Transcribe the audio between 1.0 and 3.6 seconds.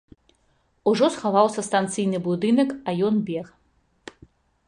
схаваўся станцыйны будынак, а ён бег.